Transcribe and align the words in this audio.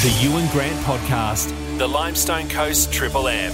The 0.00 0.10
Ewan 0.22 0.46
Grant 0.52 0.78
Podcast, 0.86 1.48
the 1.76 1.88
Limestone 1.88 2.48
Coast 2.48 2.92
Triple 2.92 3.26
M. 3.26 3.50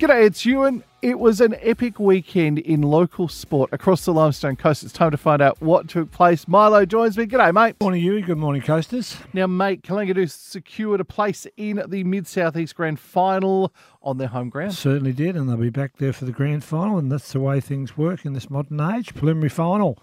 G'day, 0.00 0.26
it's 0.26 0.44
Ewan. 0.44 0.82
It 1.02 1.20
was 1.20 1.40
an 1.40 1.54
epic 1.60 2.00
weekend 2.00 2.58
in 2.58 2.82
local 2.82 3.28
sport 3.28 3.72
across 3.72 4.04
the 4.04 4.12
Limestone 4.12 4.56
Coast. 4.56 4.82
It's 4.82 4.92
time 4.92 5.12
to 5.12 5.16
find 5.16 5.40
out 5.40 5.62
what 5.62 5.86
took 5.86 6.10
place. 6.10 6.48
Milo 6.48 6.84
joins 6.84 7.16
me. 7.16 7.26
G'day, 7.26 7.54
mate. 7.54 7.76
Morning, 7.80 8.02
Ewan. 8.02 8.22
Good 8.24 8.38
morning, 8.38 8.62
Coasters. 8.62 9.16
Now, 9.32 9.46
mate, 9.46 9.82
Kalangadoo 9.82 10.28
secured 10.28 10.98
a 10.98 11.04
place 11.04 11.46
in 11.56 11.80
the 11.86 12.02
Mid 12.02 12.26
South 12.26 12.56
East 12.56 12.74
Grand 12.74 12.98
Final 12.98 13.72
on 14.02 14.18
their 14.18 14.26
home 14.26 14.48
ground. 14.48 14.74
Certainly 14.74 15.12
did, 15.12 15.36
and 15.36 15.48
they'll 15.48 15.56
be 15.56 15.70
back 15.70 15.98
there 15.98 16.12
for 16.12 16.24
the 16.24 16.32
grand 16.32 16.64
final, 16.64 16.98
and 16.98 17.12
that's 17.12 17.30
the 17.32 17.38
way 17.38 17.60
things 17.60 17.96
work 17.96 18.24
in 18.24 18.32
this 18.32 18.50
modern 18.50 18.80
age. 18.80 19.14
Preliminary 19.14 19.48
final 19.48 19.96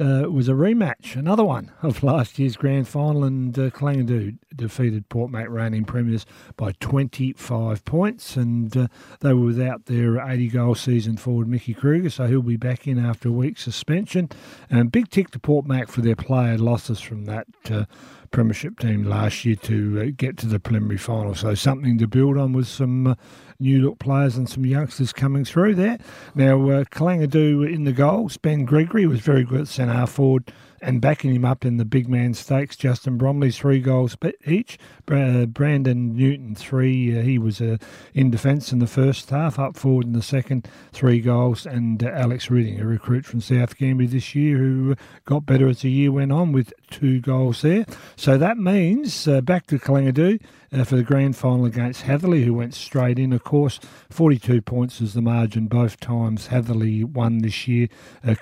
uh, 0.00 0.30
was 0.30 0.48
a 0.48 0.52
rematch, 0.52 1.16
another 1.16 1.44
one 1.44 1.72
of 1.82 2.02
last 2.02 2.38
year's 2.38 2.56
grand 2.56 2.88
final, 2.88 3.24
and 3.24 3.58
uh, 3.58 3.70
Kalangadoo 3.70 4.38
defeated 4.54 5.08
Port 5.08 5.30
Mac 5.30 5.48
reigning 5.48 5.84
premiers 5.84 6.26
by 6.56 6.72
25 6.80 7.84
points, 7.84 8.36
and 8.36 8.76
uh, 8.76 8.88
they 9.20 9.32
were 9.32 9.46
without 9.46 9.86
their 9.86 10.18
80 10.18 10.48
goal 10.48 10.74
season 10.74 11.16
forward 11.16 11.48
Mickey 11.48 11.74
Kruger, 11.74 12.10
so 12.10 12.26
he'll 12.26 12.42
be 12.42 12.56
back 12.56 12.86
in 12.86 12.98
after 12.98 13.28
a 13.28 13.32
week's 13.32 13.62
suspension. 13.62 14.28
And 14.70 14.92
big 14.92 15.10
tick 15.10 15.30
to 15.32 15.38
Port 15.38 15.66
Mac 15.66 15.88
for 15.88 16.00
their 16.00 16.16
player 16.16 16.58
losses 16.58 17.00
from 17.00 17.24
that 17.26 17.46
uh, 17.70 17.84
premiership 18.30 18.78
team 18.78 19.04
last 19.04 19.44
year 19.44 19.56
to 19.56 20.00
uh, 20.00 20.10
get 20.16 20.36
to 20.38 20.46
the 20.46 20.58
preliminary 20.58 20.98
final. 20.98 21.34
So 21.34 21.54
something 21.54 21.98
to 21.98 22.06
build 22.06 22.36
on 22.36 22.52
with 22.52 22.68
some 22.68 23.06
uh, 23.06 23.14
new 23.58 23.82
look 23.82 23.98
players 23.98 24.36
and 24.36 24.48
some 24.48 24.64
youngsters 24.64 25.12
coming 25.12 25.44
through 25.44 25.74
there. 25.74 25.98
Now, 26.34 26.56
uh, 26.70 26.84
Kalangadoo 26.84 27.72
in 27.72 27.84
the 27.84 27.92
goals. 27.92 28.36
Ben 28.36 28.64
Gregory 28.64 29.06
was 29.06 29.20
very 29.20 29.44
good 29.44 29.62
at 29.62 29.68
centre 29.68 30.06
forward 30.06 30.52
and 30.82 31.00
backing 31.00 31.34
him 31.34 31.44
up 31.44 31.64
in 31.64 31.78
the 31.78 31.84
big 31.84 32.08
man 32.08 32.34
stakes. 32.34 32.76
Justin 32.76 33.16
Bromley, 33.16 33.50
three 33.50 33.80
goals 33.80 34.16
each. 34.44 34.78
Uh, 35.10 35.46
Brandon 35.46 36.14
Newton, 36.14 36.54
three. 36.54 37.18
Uh, 37.18 37.22
he 37.22 37.38
was 37.38 37.60
uh, 37.60 37.78
in 38.14 38.30
defence 38.30 38.72
in 38.72 38.78
the 38.78 38.86
first 38.86 39.30
half, 39.30 39.58
up 39.58 39.76
forward 39.76 40.06
in 40.06 40.12
the 40.12 40.22
second, 40.22 40.68
three 40.92 41.20
goals. 41.20 41.66
And 41.66 42.02
uh, 42.04 42.08
Alex 42.08 42.50
Reading, 42.50 42.80
a 42.80 42.86
recruit 42.86 43.24
from 43.24 43.40
South 43.40 43.76
Gambier 43.76 44.08
this 44.08 44.34
year, 44.34 44.58
who 44.58 44.96
got 45.24 45.46
better 45.46 45.68
as 45.68 45.80
the 45.80 45.90
year 45.90 46.12
went 46.12 46.32
on 46.32 46.52
with 46.52 46.72
two 46.90 47.20
goals 47.20 47.62
there. 47.62 47.86
So 48.16 48.38
that 48.38 48.58
means 48.58 49.26
uh, 49.28 49.40
back 49.40 49.66
to 49.68 49.78
Kalangadoo 49.78 50.40
uh, 50.72 50.84
for 50.84 50.96
the 50.96 51.02
grand 51.02 51.36
final 51.36 51.64
against 51.64 52.04
Hatherleigh, 52.04 52.44
who 52.44 52.54
went 52.54 52.74
straight 52.74 53.18
in. 53.18 53.32
Of 53.32 53.44
course, 53.44 53.78
42 54.10 54.62
points 54.62 55.00
is 55.00 55.14
the 55.14 55.22
margin 55.22 55.66
both 55.66 56.00
times 56.00 56.48
Hatherleigh 56.48 57.04
won 57.04 57.38
this 57.38 57.66
year. 57.68 57.88
Uh, 58.26 58.34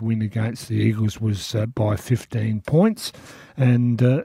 win 0.00 0.22
against 0.22 0.68
the 0.68 0.76
Eagles 0.76 1.20
was 1.20 1.54
uh, 1.54 1.66
by 1.66 1.96
15 1.96 2.62
points. 2.62 3.12
And 3.56 4.02
uh, 4.02 4.22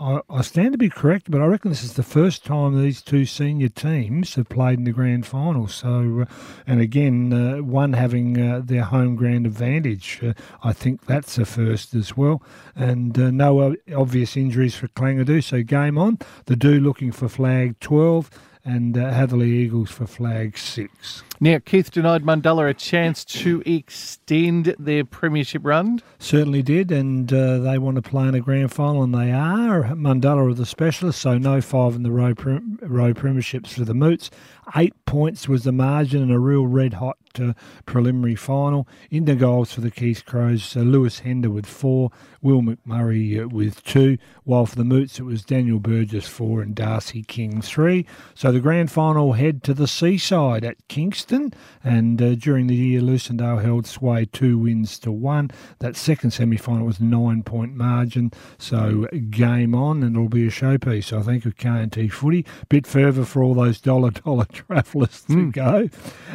I, 0.00 0.20
I, 0.28 0.42
stand 0.42 0.72
to 0.72 0.78
be 0.78 0.90
correct, 0.90 1.30
but 1.30 1.40
I 1.40 1.46
reckon 1.46 1.70
this 1.70 1.84
is 1.84 1.94
the 1.94 2.02
first 2.02 2.44
time 2.44 2.80
these 2.80 3.00
two 3.00 3.24
senior 3.24 3.68
teams 3.68 4.34
have 4.34 4.48
played 4.48 4.78
in 4.78 4.84
the 4.84 4.92
grand 4.92 5.26
final. 5.26 5.68
So, 5.68 6.22
uh, 6.22 6.34
and 6.66 6.80
again, 6.80 7.32
uh, 7.32 7.62
one 7.62 7.92
having 7.92 8.40
uh, 8.40 8.60
their 8.64 8.82
home 8.82 9.14
ground 9.14 9.46
advantage. 9.46 10.20
Uh, 10.22 10.32
I 10.62 10.72
think 10.72 11.06
that's 11.06 11.38
a 11.38 11.44
first 11.44 11.94
as 11.94 12.16
well. 12.16 12.42
And 12.74 13.16
uh, 13.18 13.30
no 13.30 13.76
obvious 13.94 14.36
injuries 14.36 14.74
for 14.74 14.88
Kalangadoo. 14.88 15.44
So, 15.44 15.62
game 15.62 15.96
on. 15.96 16.18
The 16.46 16.56
do 16.56 16.80
looking 16.80 17.12
for 17.12 17.28
flag 17.28 17.78
12 17.80 18.30
and 18.64 18.96
uh, 18.96 19.12
Hatherleigh 19.12 19.46
Eagles 19.46 19.90
for 19.90 20.06
flag 20.06 20.56
six. 20.56 21.22
Now, 21.40 21.58
Keith 21.58 21.90
denied 21.90 22.22
Mundulla 22.22 22.70
a 22.70 22.74
chance 22.74 23.24
to 23.24 23.62
extend 23.66 24.74
their 24.78 25.04
premiership 25.04 25.62
run. 25.64 26.00
Certainly 26.18 26.62
did, 26.62 26.92
and 26.92 27.32
uh, 27.32 27.58
they 27.58 27.76
want 27.78 27.96
to 27.96 28.02
play 28.02 28.28
in 28.28 28.34
a 28.34 28.40
grand 28.40 28.72
final, 28.72 29.02
and 29.02 29.14
they 29.14 29.32
are. 29.32 29.82
Mundulla 29.94 30.50
are 30.50 30.54
the 30.54 30.64
specialists, 30.64 31.22
so 31.22 31.36
no 31.36 31.60
five 31.60 31.94
in 31.94 32.02
the 32.02 32.10
row, 32.12 32.34
row 32.36 33.12
premierships 33.12 33.74
for 33.74 33.84
the 33.84 33.94
Moots. 33.94 34.30
Eight 34.76 34.94
points 35.04 35.48
was 35.48 35.64
the 35.64 35.72
margin, 35.72 36.22
and 36.22 36.32
a 36.32 36.38
real 36.38 36.66
red 36.66 36.94
hot 36.94 37.18
uh, 37.38 37.52
preliminary 37.84 38.36
final. 38.36 38.86
In 39.10 39.24
the 39.24 39.34
goals 39.34 39.72
for 39.72 39.80
the 39.80 39.90
Keith 39.90 40.24
Crows, 40.24 40.76
uh, 40.76 40.80
Lewis 40.80 41.18
Hender 41.18 41.50
with 41.50 41.66
four, 41.66 42.10
Will 42.40 42.62
McMurray 42.62 43.42
uh, 43.42 43.48
with 43.48 43.82
two, 43.84 44.18
while 44.44 44.66
for 44.66 44.76
the 44.76 44.84
Moots 44.84 45.18
it 45.18 45.24
was 45.24 45.44
Daniel 45.44 45.80
Burgess 45.80 46.28
four 46.28 46.62
and 46.62 46.74
Darcy 46.74 47.22
King 47.22 47.60
three. 47.60 48.06
So 48.34 48.52
the 48.52 48.60
grand 48.60 48.90
final 48.90 49.32
head 49.32 49.62
to 49.64 49.74
the 49.74 49.88
seaside 49.88 50.64
at 50.64 50.76
Kingston, 50.88 51.23
and 51.82 52.22
uh, 52.22 52.34
during 52.36 52.68
the 52.68 52.74
year 52.74 53.00
Lucindale 53.00 53.62
held 53.62 53.86
sway 53.86 54.24
two 54.24 54.58
wins 54.58 54.98
to 55.00 55.12
one. 55.12 55.50
That 55.80 55.96
second 55.96 56.30
semi 56.30 56.56
final 56.56 56.86
was 56.86 57.00
nine 57.00 57.42
point 57.42 57.74
margin, 57.74 58.32
so 58.58 59.06
game 59.30 59.74
on, 59.74 60.02
and 60.02 60.16
it'll 60.16 60.28
be 60.28 60.46
a 60.46 60.50
showpiece, 60.50 61.12
I 61.12 61.22
think, 61.22 61.44
of 61.44 61.56
KNT 61.56 62.12
footy. 62.12 62.46
Bit 62.68 62.86
further 62.86 63.24
for 63.24 63.42
all 63.42 63.54
those 63.54 63.80
dollar 63.80 64.10
dollar 64.24 64.46
travellers 64.46 65.22
to 65.22 65.32
mm. 65.32 65.52
go. 65.52 65.88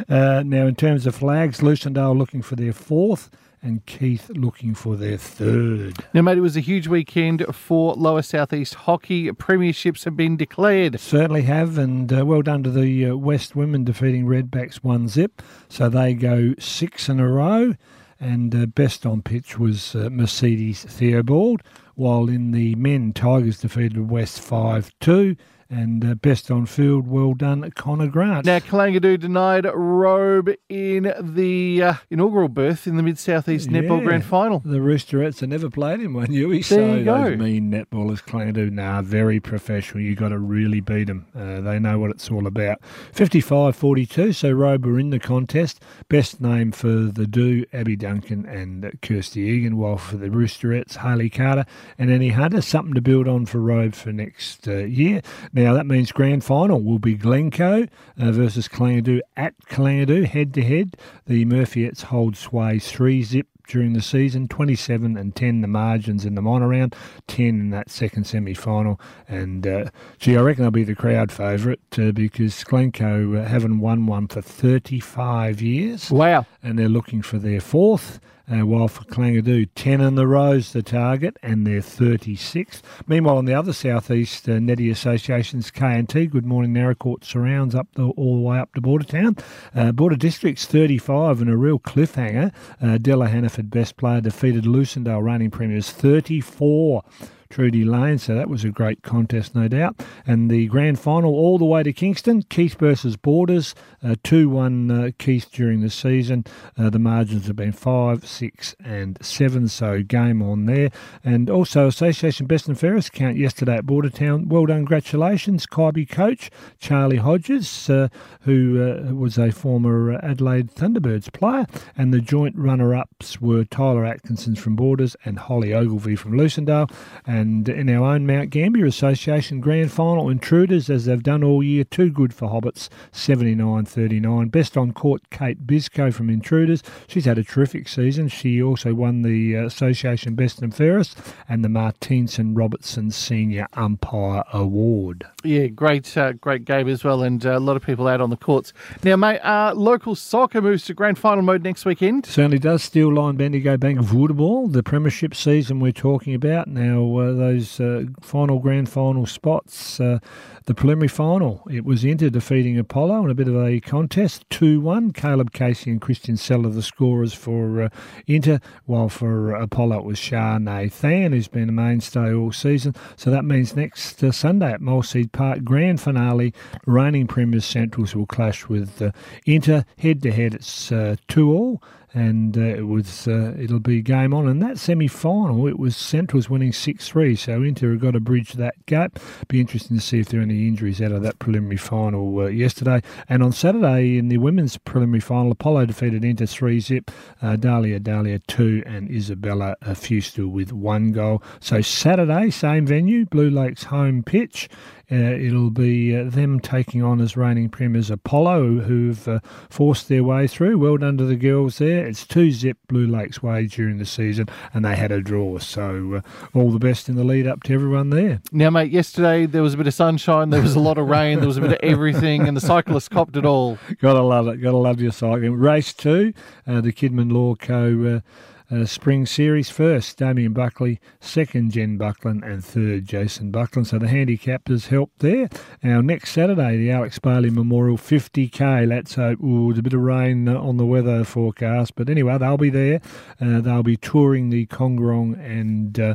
Uh, 0.08 0.42
now, 0.44 0.66
in 0.66 0.74
terms 0.74 0.90
terms 0.90 1.06
of 1.06 1.14
flags, 1.14 1.60
Lucindale 1.60 2.18
looking 2.18 2.42
for 2.42 2.56
their 2.56 2.72
fourth 2.72 3.30
and 3.62 3.84
Keith 3.86 4.30
looking 4.30 4.74
for 4.74 4.96
their 4.96 5.18
third. 5.18 5.96
Now, 6.14 6.22
mate, 6.22 6.38
it 6.38 6.42
was 6.42 6.56
a 6.56 6.60
huge 6.60 6.86
weekend 6.86 7.44
for 7.54 7.94
Lower 7.94 8.22
Southeast 8.22 8.74
hockey. 8.74 9.30
Premierships 9.32 10.04
have 10.04 10.16
been 10.16 10.36
declared. 10.36 10.98
Certainly 10.98 11.42
have, 11.42 11.76
and 11.76 12.12
uh, 12.12 12.24
well 12.24 12.42
done 12.42 12.62
to 12.62 12.70
the 12.70 13.06
uh, 13.06 13.16
West 13.16 13.54
women 13.54 13.84
defeating 13.84 14.24
Redbacks 14.24 14.76
1 14.76 15.08
zip. 15.08 15.42
So 15.68 15.88
they 15.88 16.14
go 16.14 16.54
six 16.58 17.08
in 17.08 17.20
a 17.20 17.28
row, 17.28 17.74
and 18.18 18.54
uh, 18.54 18.66
best 18.66 19.04
on 19.04 19.22
pitch 19.22 19.58
was 19.58 19.94
uh, 19.94 20.08
Mercedes 20.10 20.84
Theobald, 20.84 21.62
while 21.94 22.28
in 22.28 22.52
the 22.52 22.74
men, 22.76 23.12
Tigers 23.12 23.58
defeated 23.58 24.10
West 24.10 24.40
5 24.40 24.90
2 25.00 25.36
and 25.70 26.04
uh, 26.04 26.14
best 26.16 26.50
on 26.50 26.66
field, 26.66 27.06
well 27.06 27.32
done, 27.32 27.70
Connor 27.76 28.08
Grant. 28.08 28.44
Now, 28.44 28.58
Kalangadoo 28.58 29.18
denied 29.18 29.66
Robe 29.72 30.50
in 30.68 31.14
the 31.20 31.82
uh, 31.82 31.94
inaugural 32.10 32.48
berth 32.48 32.88
in 32.88 32.96
the 32.96 33.02
Mid 33.02 33.18
Southeast 33.18 33.70
yeah, 33.70 33.80
Netball 33.80 34.02
Grand 34.02 34.24
Final. 34.24 34.58
The 34.58 34.78
Roosterettes 34.78 35.40
have 35.40 35.48
never 35.48 35.70
played 35.70 36.00
in 36.00 36.12
one, 36.12 36.30
Huey. 36.30 36.62
So 36.62 36.76
there 36.76 36.98
you 36.98 37.04
go. 37.04 37.24
those 37.30 37.38
mean 37.38 37.70
netballers, 37.70 38.22
Kalangadoo, 38.22 38.72
nah, 38.72 39.00
very 39.02 39.38
professional. 39.38 40.02
You've 40.02 40.18
got 40.18 40.30
to 40.30 40.38
really 40.38 40.80
beat 40.80 41.06
them. 41.06 41.26
Uh, 41.34 41.60
they 41.60 41.78
know 41.78 41.98
what 41.98 42.10
it's 42.10 42.30
all 42.30 42.46
about. 42.46 42.78
55 43.12 43.76
42, 43.76 44.32
so 44.32 44.50
Robe 44.50 44.84
were 44.84 44.98
in 44.98 45.10
the 45.10 45.20
contest. 45.20 45.80
Best 46.08 46.40
name 46.40 46.72
for 46.72 46.88
the 46.88 47.26
Do, 47.26 47.64
Abby 47.72 47.94
Duncan 47.94 48.44
and 48.46 48.98
Kirsty 49.02 49.42
Egan, 49.42 49.76
while 49.76 49.98
for 49.98 50.16
the 50.16 50.28
Roosterettes, 50.28 50.96
Haley 50.96 51.30
Carter 51.30 51.64
and 51.96 52.10
Annie 52.10 52.30
Hunter. 52.30 52.60
Something 52.60 52.94
to 52.94 53.00
build 53.00 53.28
on 53.28 53.46
for 53.46 53.60
Robe 53.60 53.94
for 53.94 54.12
next 54.12 54.66
uh, 54.66 54.78
year. 54.78 55.22
Now, 55.52 55.59
that 55.74 55.86
means 55.86 56.12
grand 56.12 56.44
final 56.44 56.80
will 56.82 56.98
be 56.98 57.14
Glencoe 57.14 57.86
uh, 58.18 58.32
versus 58.32 58.68
Kalangadoo 58.68 59.20
at 59.36 59.54
Kalangadoo, 59.66 60.24
head 60.24 60.54
to 60.54 60.62
head. 60.62 60.96
The 61.26 61.44
Murphyets 61.44 62.02
hold 62.02 62.36
sway 62.36 62.78
3 62.78 63.22
zip 63.22 63.46
during 63.70 63.92
the 63.92 64.02
season 64.02 64.48
27 64.48 65.16
and 65.16 65.34
10 65.34 65.60
the 65.60 65.68
margins 65.68 66.24
in 66.24 66.34
the 66.34 66.42
minor 66.42 66.68
round 66.68 66.94
10 67.28 67.46
in 67.46 67.70
that 67.70 67.88
second 67.88 68.26
semi-final. 68.26 69.00
And 69.28 69.66
uh, 69.66 69.90
gee 70.18 70.36
I 70.36 70.40
reckon 70.40 70.64
they'll 70.64 70.72
be 70.72 70.84
the 70.84 70.96
crowd 70.96 71.30
favourite 71.30 71.80
uh, 71.96 72.10
because 72.10 72.64
Glencoe 72.64 73.36
uh, 73.36 73.46
haven't 73.46 73.78
won 73.78 74.06
one 74.06 74.26
for 74.26 74.42
35 74.42 75.62
years. 75.62 76.10
Wow. 76.10 76.46
And 76.62 76.78
they're 76.78 76.88
looking 76.88 77.22
for 77.22 77.38
their 77.38 77.60
fourth 77.60 78.18
uh, 78.50 78.66
while 78.66 78.88
for 78.88 79.04
Kalangadoo, 79.04 79.68
10 79.74 80.00
in 80.00 80.14
the 80.14 80.26
rows 80.26 80.72
the 80.72 80.82
target, 80.82 81.36
and 81.42 81.66
they're 81.66 81.80
36th. 81.80 82.82
Meanwhile, 83.06 83.38
on 83.38 83.44
the 83.44 83.54
other 83.54 83.72
southeast 83.72 84.48
uh, 84.48 84.58
Netty 84.58 84.90
Associations, 84.90 85.70
KNT, 85.70 86.30
Good 86.30 86.44
Morning 86.44 86.74
Naracoorte 86.74 87.24
surrounds 87.24 87.74
up 87.74 87.88
the, 87.94 88.04
all 88.04 88.36
the 88.36 88.42
way 88.42 88.58
up 88.58 88.74
to 88.74 88.80
Bordertown. 88.80 89.40
Uh, 89.74 89.92
Border 89.92 90.16
District's 90.16 90.66
35 90.66 91.40
and 91.40 91.50
a 91.50 91.56
real 91.56 91.78
cliffhanger. 91.78 92.52
Uh, 92.82 92.98
Della 92.98 93.28
Hannaford, 93.28 93.70
best 93.70 93.96
player, 93.96 94.20
defeated 94.20 94.64
Lucindale 94.64 95.22
reigning 95.22 95.50
premiers 95.50 95.90
34 95.90 97.02
Trudy 97.50 97.84
Lane. 97.84 98.18
So 98.18 98.34
that 98.34 98.48
was 98.48 98.64
a 98.64 98.70
great 98.70 99.02
contest, 99.02 99.54
no 99.54 99.68
doubt. 99.68 100.00
And 100.26 100.50
the 100.50 100.66
grand 100.68 100.98
final 100.98 101.34
all 101.34 101.58
the 101.58 101.64
way 101.64 101.82
to 101.82 101.92
Kingston, 101.92 102.42
Keith 102.44 102.78
versus 102.78 103.16
Borders, 103.16 103.74
uh, 104.02 104.14
2 104.22 104.48
1 104.48 104.90
uh, 104.90 105.10
Keith 105.18 105.50
during 105.52 105.80
the 105.80 105.90
season. 105.90 106.44
Uh, 106.78 106.88
the 106.88 106.98
margins 106.98 107.48
have 107.48 107.56
been 107.56 107.72
5, 107.72 108.26
6, 108.26 108.76
and 108.84 109.18
7, 109.20 109.68
so 109.68 110.02
game 110.02 110.40
on 110.42 110.66
there. 110.66 110.90
And 111.24 111.50
also 111.50 111.88
Association 111.88 112.46
Best 112.46 112.68
and 112.68 112.78
Fairest 112.78 113.12
count 113.12 113.36
yesterday 113.36 113.76
at 113.76 113.84
Bordertown. 113.86 114.46
Well 114.46 114.66
done, 114.66 114.78
congratulations, 114.78 115.66
Kybee 115.66 116.08
coach 116.08 116.50
Charlie 116.78 117.16
Hodges, 117.16 117.90
uh, 117.90 118.08
who 118.42 119.12
was 119.12 119.38
a 119.38 119.50
former 119.50 120.12
Adelaide 120.22 120.70
Thunderbirds 120.70 121.32
player. 121.32 121.66
And 121.96 122.14
the 122.14 122.20
joint 122.20 122.56
runner 122.56 122.94
ups 122.94 123.40
were 123.40 123.64
Tyler 123.64 124.04
Atkinson 124.04 124.54
from 124.54 124.76
Borders 124.76 125.16
and 125.24 125.38
Holly 125.38 125.74
Ogilvie 125.74 126.16
from 126.16 126.32
Lucindale. 126.32 126.90
And 127.26 127.39
And 127.40 127.66
in 127.70 127.88
our 127.88 128.04
own 128.04 128.26
Mount 128.26 128.50
Gambier 128.50 128.84
Association 128.84 129.60
Grand 129.60 129.90
Final, 129.90 130.28
Intruders, 130.28 130.90
as 130.90 131.06
they've 131.06 131.22
done 131.22 131.42
all 131.42 131.62
year, 131.62 131.84
too 131.84 132.10
good 132.10 132.34
for 132.34 132.50
Hobbits, 132.50 132.90
79 133.12 133.86
39. 133.86 134.48
Best 134.48 134.76
on 134.76 134.92
court, 134.92 135.22
Kate 135.30 135.66
Bisco 135.66 136.10
from 136.10 136.28
Intruders. 136.28 136.82
She's 137.06 137.24
had 137.24 137.38
a 137.38 137.42
terrific 137.42 137.88
season. 137.88 138.28
She 138.28 138.62
also 138.62 138.92
won 138.92 139.22
the 139.22 139.56
uh, 139.56 139.64
Association 139.64 140.34
Best 140.34 140.60
and 140.60 140.74
Fairest 140.74 141.18
and 141.48 141.64
the 141.64 141.70
Martinson 141.70 142.54
Robertson 142.54 143.10
Senior 143.10 143.66
Umpire 143.72 144.44
Award. 144.52 145.26
Yeah, 145.42 145.68
great, 145.68 146.14
uh, 146.18 146.32
great 146.32 146.66
game 146.66 146.88
as 146.88 147.04
well, 147.04 147.22
and 147.22 147.44
uh, 147.46 147.56
a 147.56 147.58
lot 147.58 147.76
of 147.76 147.82
people 147.82 148.06
out 148.06 148.20
on 148.20 148.28
the 148.28 148.36
courts. 148.36 148.74
Now, 149.02 149.16
mate, 149.16 149.38
uh, 149.38 149.72
local 149.74 150.14
soccer 150.14 150.60
moves 150.60 150.84
to 150.84 150.94
grand 150.94 151.18
final 151.18 151.42
mode 151.42 151.62
next 151.62 151.86
weekend. 151.86 152.26
Certainly 152.26 152.58
does. 152.58 152.82
Steel 152.82 153.14
Line 153.14 153.36
Bendigo 153.36 153.78
Bank 153.78 153.98
of 153.98 154.04
Voetbal, 154.06 154.68
the 154.68 154.82
premiership 154.82 155.34
season 155.34 155.80
we're 155.80 155.92
talking 155.92 156.34
about. 156.34 156.68
Now, 156.68 157.18
uh, 157.18 157.29
those 157.32 157.80
uh, 157.80 158.04
final 158.20 158.58
grand 158.58 158.88
final 158.88 159.26
spots, 159.26 160.00
uh, 160.00 160.18
the 160.66 160.74
preliminary 160.74 161.08
final, 161.08 161.66
it 161.70 161.84
was 161.84 162.04
Inter 162.04 162.30
defeating 162.30 162.78
Apollo 162.78 163.24
in 163.24 163.30
a 163.30 163.34
bit 163.34 163.48
of 163.48 163.56
a 163.56 163.80
contest, 163.80 164.44
2 164.50 164.80
1. 164.80 165.12
Caleb 165.12 165.52
Casey 165.52 165.90
and 165.90 166.00
Christian 166.00 166.36
Seller, 166.36 166.68
the 166.70 166.82
scorers 166.82 167.32
for 167.34 167.82
uh, 167.82 167.88
Inter, 168.26 168.60
while 168.86 169.08
for 169.08 169.52
Apollo 169.54 169.98
it 169.98 170.04
was 170.04 170.18
Shah 170.18 170.58
Nathan, 170.58 171.32
who's 171.32 171.48
been 171.48 171.68
a 171.68 171.72
mainstay 171.72 172.32
all 172.32 172.52
season. 172.52 172.94
So 173.16 173.30
that 173.30 173.44
means 173.44 173.74
next 173.74 174.20
Sunday 174.32 174.72
at 174.72 174.80
Malseed 174.80 175.32
Park, 175.32 175.64
grand 175.64 176.00
finale, 176.00 176.54
reigning 176.86 177.26
premiers 177.26 177.64
Centrals 177.64 178.14
will 178.14 178.26
clash 178.26 178.68
with 178.68 179.02
Inter. 179.46 179.84
Head 179.98 180.22
to 180.22 180.32
head, 180.32 180.54
it's 180.54 180.88
2 180.88 181.50
all 181.50 181.82
and 182.12 182.56
uh, 182.56 182.60
it 182.60 182.86
was 182.86 183.28
uh, 183.28 183.54
it'll 183.58 183.80
be 183.80 184.02
game 184.02 184.34
on. 184.34 184.48
And 184.48 184.62
that 184.62 184.78
semi 184.78 185.08
final, 185.08 185.66
it 185.66 185.78
was 185.78 185.94
Central's 185.94 186.50
winning 186.50 186.72
six 186.72 187.08
three, 187.08 187.36
so 187.36 187.62
Inter 187.62 187.92
have 187.92 188.00
got 188.00 188.10
to 188.12 188.20
bridge 188.20 188.54
that 188.54 188.74
gap. 188.86 189.18
Be 189.48 189.60
interesting 189.60 189.96
to 189.96 190.02
see 190.02 190.20
if 190.20 190.28
there 190.28 190.40
are 190.40 190.42
any 190.42 190.66
injuries 190.66 191.00
out 191.00 191.12
of 191.12 191.22
that 191.22 191.38
preliminary 191.38 191.76
final 191.76 192.40
uh, 192.40 192.46
yesterday. 192.46 193.02
And 193.28 193.42
on 193.42 193.52
Saturday 193.52 194.18
in 194.18 194.28
the 194.28 194.38
women's 194.38 194.76
preliminary 194.78 195.20
final, 195.20 195.52
Apollo 195.52 195.86
defeated 195.86 196.24
Inter 196.24 196.46
three 196.46 196.80
zip, 196.80 197.10
uh, 197.42 197.56
Dahlia 197.56 198.00
Dahlia 198.00 198.38
two, 198.40 198.82
and 198.86 199.10
Isabella 199.10 199.76
Fustel 199.82 200.50
with 200.50 200.72
one 200.72 201.12
goal. 201.12 201.42
So 201.60 201.80
Saturday, 201.80 202.50
same 202.50 202.86
venue, 202.86 203.26
Blue 203.26 203.50
Lakes 203.50 203.84
home 203.84 204.22
pitch. 204.22 204.68
Uh, 205.12 205.16
it'll 205.16 205.70
be 205.70 206.16
uh, 206.16 206.24
them 206.24 206.60
taking 206.60 207.02
on 207.02 207.20
as 207.20 207.36
reigning 207.36 207.68
premiers 207.68 208.10
Apollo, 208.10 208.80
who've 208.80 209.26
uh, 209.26 209.40
forced 209.68 210.08
their 210.08 210.22
way 210.22 210.46
through. 210.46 210.78
Well 210.78 210.96
done 210.98 211.18
to 211.18 211.24
the 211.24 211.36
girls 211.36 211.78
there. 211.78 212.06
It's 212.06 212.26
two 212.26 212.52
zip 212.52 212.78
Blue 212.88 213.06
Lakes 213.06 213.42
way 213.42 213.66
during 213.66 213.98
the 213.98 214.06
season, 214.06 214.48
and 214.72 214.84
they 214.84 214.94
had 214.94 215.10
a 215.10 215.20
draw. 215.20 215.58
So 215.58 216.22
uh, 216.22 216.58
all 216.58 216.70
the 216.70 216.78
best 216.78 217.08
in 217.08 217.16
the 217.16 217.24
lead 217.24 217.46
up 217.46 217.64
to 217.64 217.74
everyone 217.74 218.10
there. 218.10 218.40
Now, 218.52 218.70
mate, 218.70 218.92
yesterday 218.92 219.46
there 219.46 219.62
was 219.62 219.74
a 219.74 219.76
bit 219.76 219.88
of 219.88 219.94
sunshine, 219.94 220.50
there 220.50 220.62
was 220.62 220.76
a 220.76 220.80
lot 220.80 220.98
of 220.98 221.08
rain, 221.08 221.38
there 221.38 221.48
was 221.48 221.56
a 221.56 221.62
bit 221.62 221.72
of 221.72 221.78
everything, 221.82 222.46
and 222.46 222.56
the 222.56 222.60
cyclists 222.60 223.08
copped 223.08 223.36
it 223.36 223.44
all. 223.44 223.78
Gotta 224.00 224.22
love 224.22 224.46
it. 224.48 224.58
Gotta 224.58 224.76
love 224.76 225.00
your 225.00 225.12
cycling. 225.12 225.54
Race 225.54 225.92
two, 225.92 226.32
uh, 226.66 226.80
the 226.80 226.92
Kidman 226.92 227.32
Law 227.32 227.56
Co. 227.56 228.22
Uh, 228.70 228.80
uh, 228.80 228.86
Spring 228.86 229.26
Series 229.26 229.70
first, 229.70 230.16
Damien 230.16 230.52
Buckley, 230.52 231.00
second, 231.20 231.72
Jen 231.72 231.96
Buckland, 231.96 232.42
and 232.44 232.64
third, 232.64 233.06
Jason 233.06 233.50
Buckland. 233.50 233.86
So 233.86 233.98
the 233.98 234.06
handicappers 234.06 234.88
helped 234.88 235.18
there. 235.18 235.48
Now, 235.82 236.00
next 236.00 236.30
Saturday, 236.30 236.76
the 236.76 236.90
Alex 236.90 237.18
Bailey 237.18 237.50
Memorial 237.50 237.96
50k. 237.96 238.88
Let's 238.88 239.14
hope. 239.14 239.42
Ooh, 239.42 239.68
there's 239.68 239.80
a 239.80 239.82
bit 239.82 239.92
of 239.92 240.00
rain 240.00 240.48
on 240.48 240.76
the 240.76 240.86
weather 240.86 241.24
forecast. 241.24 241.94
But 241.94 242.08
anyway, 242.08 242.38
they'll 242.38 242.56
be 242.56 242.70
there. 242.70 243.00
Uh, 243.40 243.60
they'll 243.60 243.82
be 243.82 243.96
touring 243.96 244.50
the 244.50 244.66
Kongorong 244.66 245.38
and 245.44 245.98
uh, 245.98 246.14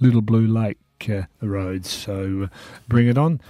Little 0.00 0.22
Blue 0.22 0.46
Lake 0.46 0.78
uh, 1.10 1.22
roads. 1.40 1.90
So 1.90 2.44
uh, 2.44 2.56
bring 2.88 3.08
it 3.08 3.18
on. 3.18 3.40